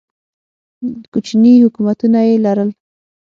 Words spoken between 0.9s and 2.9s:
کوچني حکومتونه یې لرل.